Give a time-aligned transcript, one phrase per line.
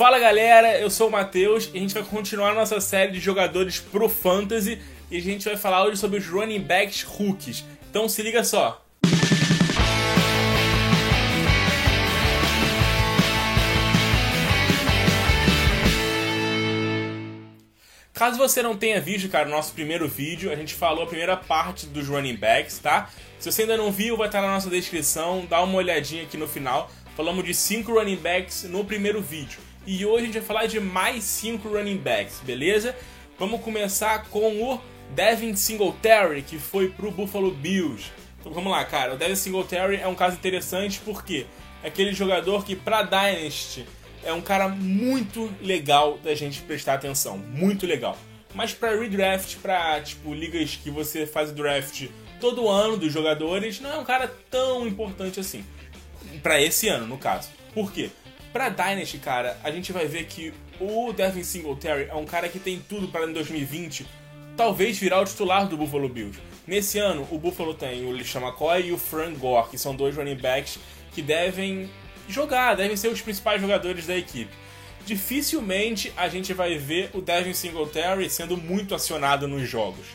[0.00, 3.80] Fala galera, eu sou o Matheus e a gente vai continuar nossa série de jogadores
[3.80, 4.80] pro Fantasy
[5.10, 7.66] e a gente vai falar hoje sobre os running backs rookies.
[7.90, 8.82] Então se liga só.
[18.14, 21.36] Caso você não tenha visto, cara, o nosso primeiro vídeo, a gente falou a primeira
[21.36, 23.10] parte dos running backs, tá?
[23.38, 26.48] Se você ainda não viu, vai estar na nossa descrição, dá uma olhadinha aqui no
[26.48, 26.90] final.
[27.14, 29.68] Falamos de 5 running backs no primeiro vídeo.
[29.92, 32.94] E hoje a gente vai falar de mais 5 running backs, beleza?
[33.36, 34.80] Vamos começar com o
[35.16, 38.04] Devin Singletary, que foi pro Buffalo Bills.
[38.38, 39.14] Então vamos lá, cara.
[39.14, 41.44] O Devin Singletary é um caso interessante porque
[41.82, 43.84] é aquele jogador que pra Dynasty
[44.22, 48.16] é um cara muito legal da gente prestar atenção, muito legal.
[48.54, 52.06] Mas para redraft, para tipo ligas que você faz draft
[52.40, 55.64] todo ano dos jogadores, não é um cara tão importante assim.
[56.44, 57.48] Para esse ano, no caso.
[57.74, 58.10] Por quê?
[58.52, 62.58] Pra Dynasty, cara, a gente vai ver que o Devin Singletary é um cara que
[62.58, 64.06] tem tudo para em 2020
[64.56, 66.38] talvez virar o titular do Buffalo Bills.
[66.66, 70.16] Nesse ano, o Buffalo tem o LeSean McCoy e o Frank Gore, que são dois
[70.16, 70.78] running backs
[71.12, 71.88] que devem
[72.28, 74.52] jogar, devem ser os principais jogadores da equipe.
[75.06, 80.06] Dificilmente a gente vai ver o Devin Singletary sendo muito acionado nos jogos.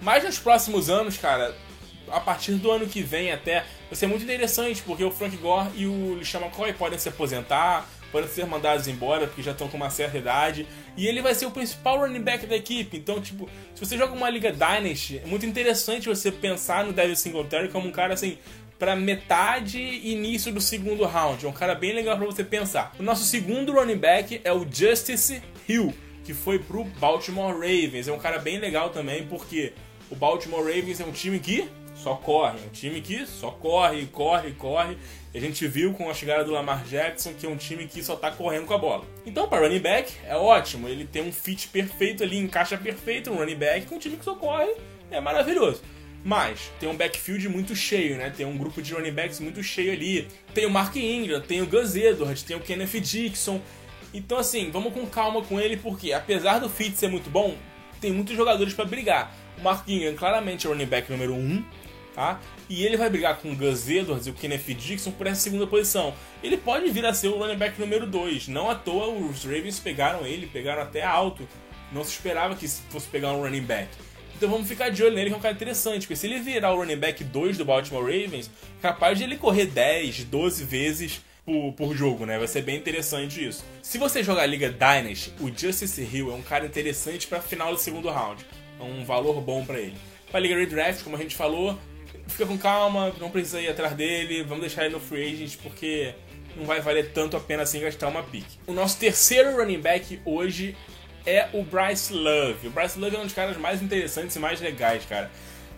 [0.00, 1.54] Mas nos próximos anos, cara,
[2.12, 5.68] a partir do ano que vem até, vai ser muito interessante, porque o Frank Gore
[5.74, 9.76] e o LeSean McCoy podem se aposentar, podem ser mandados embora, porque já estão com
[9.76, 12.96] uma certa idade, e ele vai ser o principal running back da equipe.
[12.96, 17.14] Então, tipo, se você joga uma liga Dynasty, é muito interessante você pensar no Devin
[17.14, 18.38] Singletary como um cara assim
[18.78, 21.44] para metade e início do segundo round.
[21.44, 22.94] É um cara bem legal para você pensar.
[22.98, 25.92] O nosso segundo running back é o Justice Hill,
[26.24, 28.06] que foi pro Baltimore Ravens.
[28.06, 29.72] É um cara bem legal também, porque
[30.08, 31.68] o Baltimore Ravens é um time que
[32.02, 34.96] só corre, um time que só corre, corre, corre.
[35.34, 38.02] E a gente viu com a chegada do Lamar Jackson que é um time que
[38.02, 39.04] só tá correndo com a bola.
[39.26, 40.88] Então, para running back, é ótimo.
[40.88, 44.24] Ele tem um fit perfeito ali, encaixa perfeito um running back com um time que
[44.24, 44.74] só corre,
[45.10, 45.82] é maravilhoso.
[46.24, 48.32] Mas tem um backfield muito cheio, né?
[48.34, 50.28] Tem um grupo de running backs muito cheio ali.
[50.52, 53.60] Tem o Mark Ingram, tem o Gus Edwards, tem o Kenneth Dixon.
[54.12, 57.56] Então, assim, vamos com calma com ele, porque apesar do fit ser muito bom,
[58.00, 59.34] tem muitos jogadores para brigar.
[59.58, 61.64] O Mark Ingram claramente é o running back número 1, um,
[62.18, 62.40] tá?
[62.68, 65.68] E ele vai brigar com o Gus Edwards e o Kenneth Dixon por essa segunda
[65.68, 66.12] posição.
[66.42, 68.48] Ele pode vir a ser o running back número 2.
[68.48, 71.48] Não à toa os Ravens pegaram ele, pegaram até alto.
[71.92, 73.88] Não se esperava que fosse pegar um running back.
[74.36, 76.72] Então vamos ficar de olho nele, que é um cara interessante, porque se ele virar
[76.72, 78.50] o running back 2 do Baltimore Ravens,
[78.82, 82.36] capaz de ele correr 10, 12 vezes por, por jogo, né?
[82.36, 83.64] Vai ser bem interessante isso.
[83.80, 87.72] Se você jogar a Liga Dynasty, o Justice Hill é um cara interessante para final
[87.72, 88.44] do segundo round.
[88.78, 89.96] É um valor bom para ele.
[90.30, 91.78] Para a Liga Redraft, como a gente falou,
[92.28, 96.14] fica com calma, não precisa ir atrás dele, vamos deixar ele no free agent porque
[96.56, 98.44] não vai valer tanto a pena assim gastar uma pick.
[98.66, 100.76] O nosso terceiro running back hoje
[101.26, 102.68] é o Bryce Love.
[102.68, 105.30] O Bryce Love é um dos caras mais interessantes e mais legais, cara,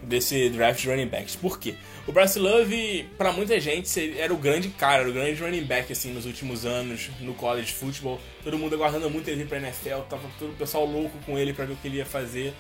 [0.03, 1.37] desse draft de running backs.
[1.37, 1.75] Por quê?
[2.07, 6.13] O Bryce Love, para muita gente, era o grande cara, o grande running back, assim,
[6.13, 8.21] nos últimos anos no college football.
[8.43, 11.67] Todo mundo aguardando muito ele pra NFL, tava todo o pessoal louco com ele para
[11.67, 12.55] ver o que ele ia fazer.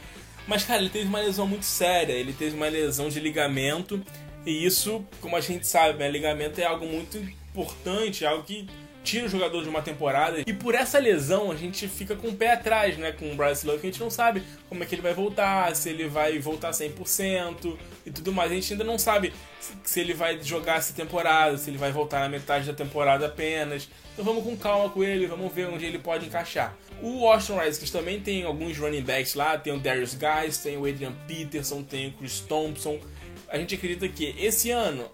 [0.51, 4.03] Mas, cara, ele teve uma lesão muito séria, ele teve uma lesão de ligamento,
[4.45, 8.67] e isso, como a gente sabe, né, ligamento é algo muito importante, algo que
[9.03, 10.43] tira o jogador de uma temporada.
[10.47, 13.13] E por essa lesão a gente fica com o pé atrás, né?
[13.13, 15.75] Com o Bryce Love, que a gente não sabe como é que ele vai voltar,
[15.75, 18.51] se ele vai voltar 100% e tudo mais.
[18.51, 19.33] A gente ainda não sabe
[19.83, 23.89] se ele vai jogar essa temporada, se ele vai voltar na metade da temporada apenas.
[24.13, 26.77] Então vamos com calma com ele, vamos ver onde ele pode encaixar.
[27.03, 30.85] O Washington Redskins também tem alguns running backs lá, tem o Darius Guys, tem o
[30.85, 33.01] Adrian Peterson, tem o Chris Thompson.
[33.49, 35.11] A gente acredita que esse ano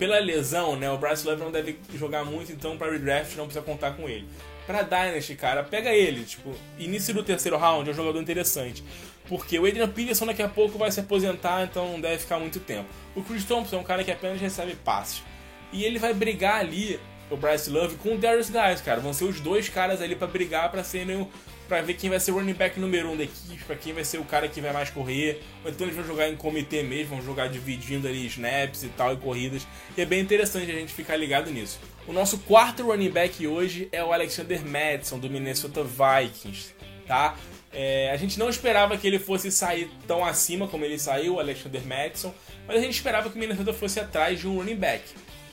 [0.00, 3.62] pela lesão, né, o Bryce Love não deve jogar muito, então para redraft não precisa
[3.62, 4.26] contar com ele.
[4.66, 8.82] Pra Dynasty, cara, pega ele, tipo, início do terceiro round é um jogador interessante.
[9.28, 12.58] Porque o Adrian Peterson daqui a pouco vai se aposentar, então não deve ficar muito
[12.60, 12.88] tempo.
[13.14, 15.22] O Chris Thompson é um cara que apenas recebe passes.
[15.70, 16.98] E ele vai brigar ali,
[17.30, 19.00] o Bryce Love, com o Darius Guys, cara.
[19.00, 21.28] Vão ser os dois caras ali para brigar para serem
[21.70, 24.04] para ver quem vai ser o running back número um da equipe, para quem vai
[24.04, 25.40] ser o cara que vai mais correr.
[25.64, 29.14] Ou então eles vão jogar em comitê mesmo, vão jogar dividindo ali snaps e tal,
[29.14, 29.64] e corridas.
[29.96, 31.78] E é bem interessante a gente ficar ligado nisso.
[32.08, 36.74] O nosso quarto running back hoje é o Alexander Madison, do Minnesota Vikings,
[37.06, 37.36] tá?
[37.72, 41.38] É, a gente não esperava que ele fosse sair tão acima como ele saiu, o
[41.38, 42.34] Alexander Madison,
[42.66, 45.04] mas a gente esperava que o Minnesota fosse atrás de um running back.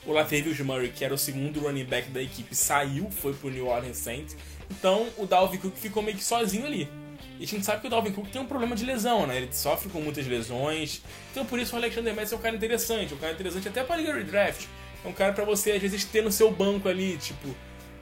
[0.08, 3.66] O Latavius Murray, que era o segundo running back da equipe, saiu, foi pro New
[3.66, 4.34] Orleans Saints.
[4.70, 6.88] Então o Dalvin Cook ficou meio que sozinho ali.
[7.38, 9.36] E a gente sabe que o Dalvin Cook tem um problema de lesão, né?
[9.36, 11.02] Ele sofre com muitas lesões.
[11.30, 13.12] Então por isso o Alexander Madison é um cara interessante.
[13.12, 14.66] Um cara interessante até para liga redraft.
[15.04, 17.54] É um cara para você às vezes ter no seu banco ali, tipo,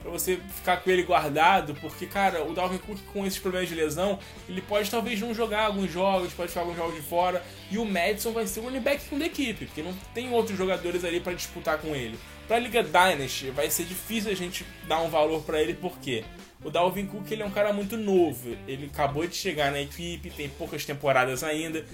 [0.07, 3.75] para você ficar com ele guardado, porque, cara, o Dalvin Cook com esses problemas de
[3.75, 4.17] lesão,
[4.47, 7.83] ele pode talvez não jogar alguns jogos, pode ficar alguns jogos de fora, e o
[7.83, 11.33] Madison vai ser o running back da equipe, porque não tem outros jogadores ali para
[11.33, 12.17] disputar com ele.
[12.47, 16.23] Pra Liga Dynasty, vai ser difícil a gente dar um valor para ele, porque
[16.63, 20.29] o Dalvin Cook ele é um cara muito novo, ele acabou de chegar na equipe,
[20.29, 21.85] tem poucas temporadas ainda,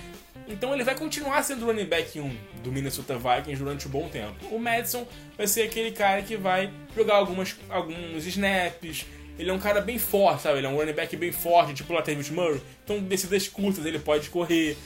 [0.48, 4.10] então ele vai continuar sendo o running back 1 do Minnesota Vikings durante um bom
[4.10, 4.34] tempo.
[4.52, 5.08] O Madison
[5.38, 9.06] vai ser aquele cara que vai jogar algumas, alguns snaps.
[9.40, 10.60] Ele é um cara bem forte, sabe?
[10.60, 12.62] Ele é um running back bem forte, tipo o Latavius Murray.
[12.84, 14.78] Então, descidas curtas ele pode correr.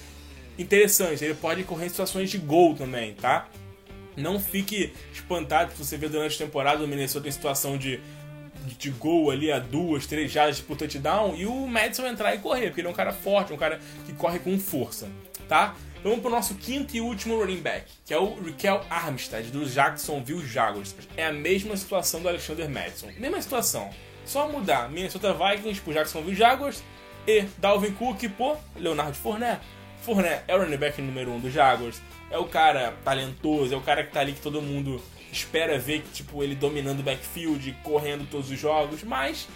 [0.57, 3.47] Interessante, ele pode correr em situações de gol também, tá?
[4.15, 7.99] Não fique espantado se você vê durante a temporada o Minnesota em situação de,
[8.79, 12.67] de gol ali a duas, três jardas por touchdown e o Madison entrar e correr,
[12.67, 15.07] porque ele é um cara forte, um cara que corre com força
[15.47, 15.75] tá?
[16.03, 20.45] Vamos pro nosso quinto e último running back, que é o Riquel Armstead, do Jacksonville
[20.45, 20.95] Jaguars.
[21.15, 23.11] É a mesma situação do Alexander Madison.
[23.17, 23.89] Mesma situação.
[24.23, 26.83] Só mudar Minnesota Vikings pro Jacksonville Jaguars
[27.25, 29.61] e Dalvin Cook por Leonardo Fournette.
[30.01, 32.01] Fournette é o running back número um do Jaguars.
[32.29, 35.01] É o cara talentoso, é o cara que tá ali que todo mundo
[35.31, 39.47] espera ver, tipo, ele dominando o backfield, correndo todos os jogos, mas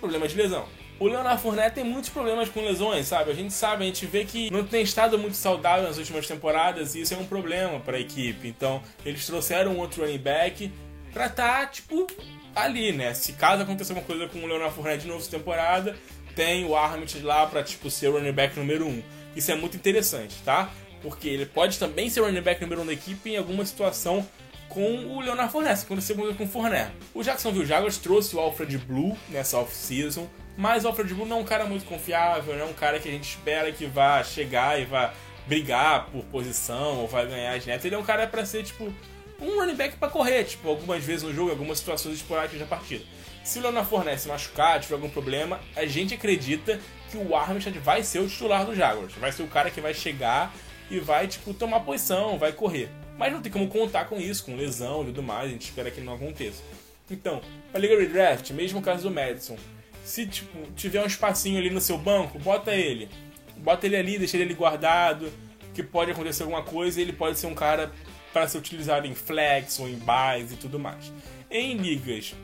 [0.00, 0.66] problema de lesão.
[0.98, 3.30] O Leonardo Fournette tem muitos problemas com lesões, sabe?
[3.30, 6.94] A gente sabe, a gente vê que não tem estado muito saudável nas últimas temporadas
[6.94, 8.46] e isso é um problema para a equipe.
[8.46, 10.72] Então, eles trouxeram outro running back
[11.12, 12.06] pra estar, tá, tipo,
[12.54, 13.14] ali, né?
[13.14, 15.96] Se caso acontecer uma coisa com o Leonardo Fournette de novo temporada,
[16.36, 18.88] tem o Armit lá pra, tipo, ser o running back número 1.
[18.88, 19.02] Um.
[19.34, 20.70] Isso é muito interessante, tá?
[21.02, 23.64] Porque ele pode também ser o running back número 1 um da equipe em alguma
[23.64, 24.26] situação
[24.72, 26.92] com o Leonardo Fournette, aconteceu com o Fournette.
[27.14, 30.26] O Jacksonville Jaguars trouxe o Alfred Blue nessa off-season,
[30.56, 33.06] mas o Alfred Blue não é um cara muito confiável, não é um cara que
[33.06, 35.12] a gente espera que vá chegar e vá
[35.46, 37.84] brigar por posição ou vai ganhar as netas.
[37.84, 38.90] Ele é um cara para ser, tipo,
[39.38, 43.04] um running back para correr, tipo, algumas vezes no jogo, algumas situações esporádicas da partida.
[43.44, 46.80] Se o Leonard Fournette se machucar, tiver algum problema, a gente acredita
[47.10, 49.12] que o Armstead vai ser o titular do Jaguars.
[49.14, 50.54] Vai ser o cara que vai chegar
[50.90, 52.88] e vai, tipo, tomar posição, vai correr.
[53.18, 55.90] Mas não tem como contar com isso, com lesão e tudo mais, a gente espera
[55.90, 56.62] que não aconteça.
[57.10, 57.40] Então,
[57.72, 59.56] a Liga Redraft, mesmo caso do Madison,
[60.04, 63.08] se tipo, tiver um espacinho ali no seu banco, bota ele.
[63.58, 65.30] Bota ele ali, deixa ele guardado,
[65.74, 67.92] que pode acontecer alguma coisa e ele pode ser um cara
[68.32, 71.12] para ser utilizado em flex ou em buys e tudo mais.
[71.50, 72.34] Em ligas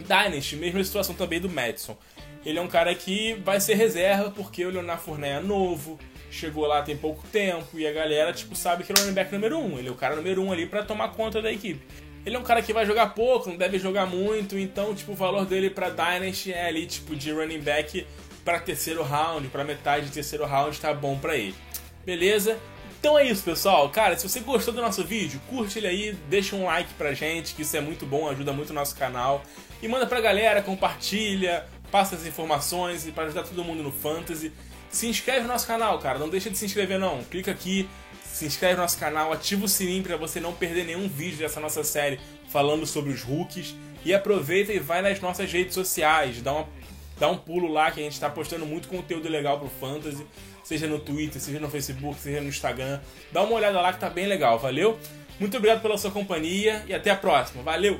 [0.00, 1.96] Dynasty, mesma situação também do Madison.
[2.44, 5.98] Ele é um cara que vai ser reserva porque o Leonardo Fournette é novo,
[6.34, 9.14] chegou lá tem pouco tempo e a galera tipo sabe que ele é o running
[9.14, 9.64] back número 1.
[9.64, 9.78] Um.
[9.78, 11.80] Ele é o cara número 1 um ali para tomar conta da equipe.
[12.26, 15.14] Ele é um cara que vai jogar pouco, não deve jogar muito, então, tipo, o
[15.14, 18.06] valor dele pra Dynasty é ali, tipo, de running back
[18.42, 21.54] para terceiro round, para metade de terceiro round, tá bom pra ele.
[22.04, 22.58] Beleza?
[22.98, 23.90] Então é isso, pessoal.
[23.90, 27.54] Cara, se você gostou do nosso vídeo, curte ele aí, deixa um like pra gente,
[27.54, 29.42] que isso é muito bom, ajuda muito o nosso canal.
[29.82, 34.50] E manda pra galera, compartilha, passa as informações e para ajudar todo mundo no Fantasy.
[34.94, 36.20] Se inscreve no nosso canal, cara.
[36.20, 37.24] Não deixa de se inscrever não.
[37.24, 37.88] Clica aqui,
[38.24, 41.58] se inscreve no nosso canal, ativa o sininho para você não perder nenhum vídeo dessa
[41.58, 43.74] nossa série falando sobre os rookies.
[44.04, 46.68] E aproveita e vai nas nossas redes sociais, dá, uma,
[47.18, 50.24] dá um pulo lá que a gente está postando muito conteúdo legal pro Fantasy,
[50.62, 53.00] seja no Twitter, seja no Facebook, seja no Instagram.
[53.32, 54.96] Dá uma olhada lá que tá bem legal, valeu?
[55.40, 57.98] Muito obrigado pela sua companhia e até a próxima, valeu!